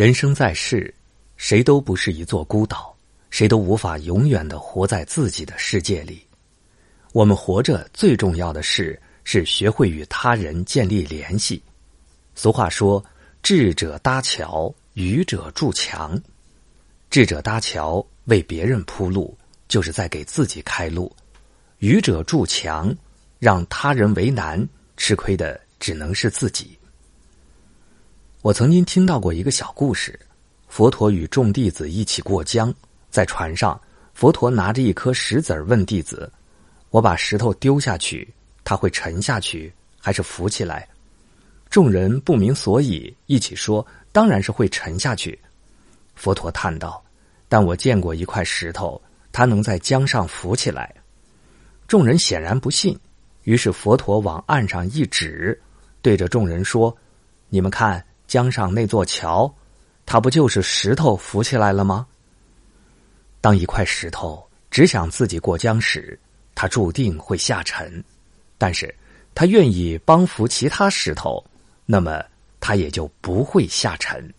[0.00, 0.94] 人生在世，
[1.36, 2.96] 谁都不是一座孤岛，
[3.28, 6.26] 谁都无法永远的活在自己的世界里。
[7.12, 11.62] 我们活着最重要的事是学会与他人建立联系。
[12.34, 13.04] 俗话说
[13.44, 16.18] ：“智者搭桥，愚者筑墙。”
[17.10, 19.36] 智者搭桥为别人铺路，
[19.68, 21.14] 就是在给自己开路；
[21.76, 22.90] 愚者筑墙，
[23.38, 26.74] 让他人为难，吃亏的只能是自己。
[28.42, 30.18] 我曾经听到过一个小故事：
[30.66, 32.72] 佛陀与众弟子一起过江，
[33.10, 33.78] 在船上，
[34.14, 36.32] 佛陀拿着一颗石子儿问弟子
[36.88, 38.26] ：“我把石头丢下去，
[38.64, 40.88] 它会沉下去还是浮起来？”
[41.68, 45.38] 众人不明所以，一起说：“当然是会沉下去。”
[46.16, 47.04] 佛陀叹道
[47.46, 48.98] ：“但我见过一块石头，
[49.32, 50.94] 它能在江上浮起来。”
[51.86, 52.98] 众人显然不信，
[53.42, 55.60] 于是佛陀往岸上一指，
[56.00, 56.96] 对着众人说
[57.50, 59.52] ：“你们看。”江上那座桥，
[60.06, 62.06] 它不就是石头浮起来了吗？
[63.40, 66.16] 当一块石头只想自己过江时，
[66.54, 67.90] 它注定会下沉；
[68.56, 68.94] 但是，
[69.34, 71.44] 它愿意帮扶其他石头，
[71.86, 72.24] 那么
[72.60, 74.32] 它也就不会下沉。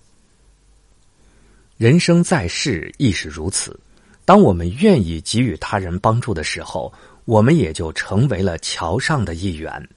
[1.76, 3.78] 人生在世亦是如此。
[4.24, 6.94] 当我们愿意给予他人帮助的时候，
[7.26, 9.90] 我们也就成为了桥上的一员。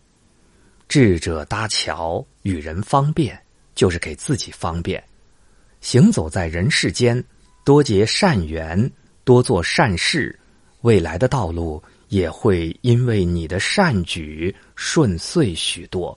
[0.88, 3.40] 智者搭桥，与人方便。
[3.74, 5.02] 就是给自己方便，
[5.80, 7.22] 行走在人世间，
[7.64, 8.90] 多结善缘，
[9.24, 10.38] 多做善事，
[10.82, 16.16] 未来的道路也会因为你的善举顺遂许多。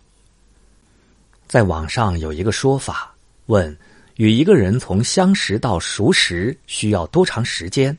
[1.48, 3.76] 在网上有一个说法，问
[4.16, 7.98] 与一个人从相识到熟识需要多长时间？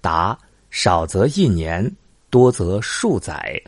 [0.00, 0.38] 答：
[0.70, 1.90] 少则一年，
[2.28, 3.60] 多则数载。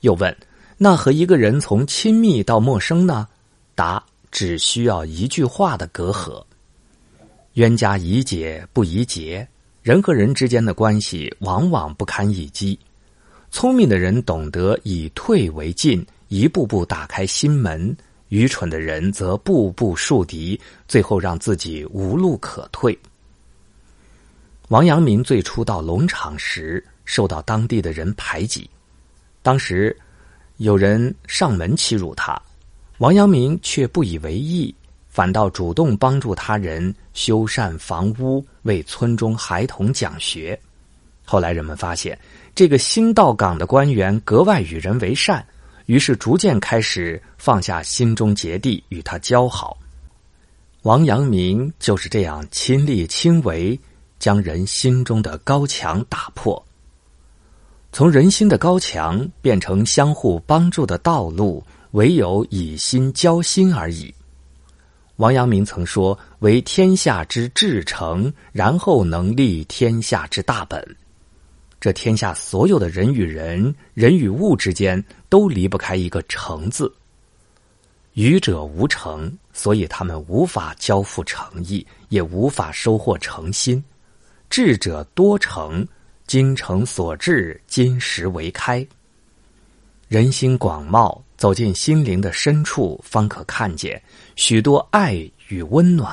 [0.00, 0.34] 又问：
[0.78, 3.28] 那和一个人从亲密到陌生呢？
[3.74, 4.04] 答。
[4.34, 6.44] 只需要一句话的隔阂，
[7.52, 9.46] 冤家宜解不宜结。
[9.80, 12.76] 人和人之间的关系往往不堪一击。
[13.52, 17.94] 聪明的人懂得以退为进，一步步打开心门；
[18.28, 22.98] 愚蠢的人则步步树敌，最后让自己无路可退。
[24.66, 28.68] 王阳明最初到龙场时，受到当地的人排挤，
[29.42, 29.96] 当时
[30.56, 32.36] 有人上门欺辱他。
[33.04, 34.74] 王阳明却不以为意，
[35.10, 40.58] 反倒主动帮助他人修缮房屋，为村中孩童讲学。
[41.22, 42.18] 后来人们发现，
[42.54, 45.46] 这个新到岗的官员格外与人为善，
[45.84, 49.76] 于是逐渐开始放下心中芥蒂，与他交好。
[50.80, 53.78] 王阳明就是这样亲力亲为，
[54.18, 56.64] 将人心中的高墙打破，
[57.92, 61.62] 从人心的高墙变成相互帮助的道路。
[61.94, 64.12] 唯有以心交心而已。
[65.16, 70.84] 王阳明曾说：“为天下之至诚，然后能立天下之大本。”
[71.80, 76.92] 这天下所有的人与人、人与物之间，都离不开一个“诚”字。
[78.14, 83.80] 愚者无诚，所以他们无法交付诚意，也无法收获诚心；
[84.50, 85.86] 智者多诚，
[86.26, 88.84] 精诚所至，金石为开。
[90.08, 91.20] 人心广袤。
[91.44, 94.02] 走进心灵的深处，方可看见
[94.34, 95.12] 许多爱
[95.48, 96.10] 与温暖；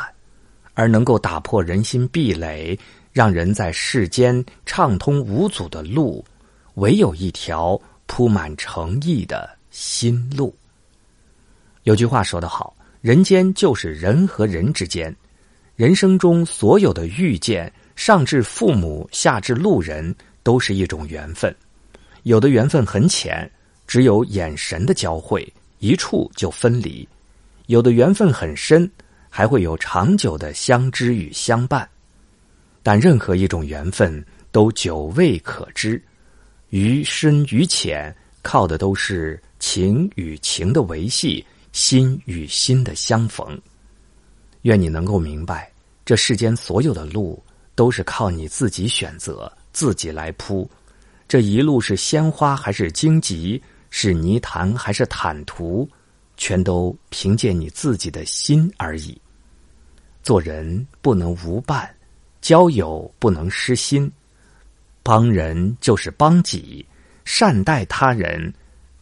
[0.73, 2.77] 而能够打破人心壁垒，
[3.13, 6.21] 让人在世间畅通无阻的路，
[6.73, 10.53] 唯有一条铺满诚意的心路。
[11.83, 15.15] 有句话说得好：“人间就是人和人之间，
[15.77, 20.13] 人生中所有的遇见，上至父母，下至路人，
[20.43, 21.55] 都是一种缘分。
[22.23, 23.49] 有的缘分很浅。”
[23.91, 25.45] 只有眼神的交汇，
[25.79, 27.05] 一触就分离；
[27.65, 28.89] 有的缘分很深，
[29.29, 31.85] 还会有长久的相知与相伴。
[32.81, 36.01] 但任何一种缘分都久未可知，
[36.69, 43.61] 于深于浅，靠的都是情与情的维系，心与心的相逢。
[44.61, 45.69] 愿你能够明白，
[46.05, 47.43] 这世间所有的路
[47.75, 50.71] 都是靠你自己选择，自己来铺。
[51.27, 53.61] 这一路是鲜花还是荆棘？
[53.91, 55.87] 是泥潭还是坦途，
[56.37, 59.15] 全都凭借你自己的心而已。
[60.23, 61.93] 做人不能无伴，
[62.41, 64.11] 交友不能失心，
[65.03, 66.83] 帮人就是帮己，
[67.25, 68.51] 善待他人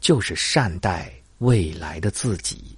[0.02, 2.76] 就是善待未来的自己。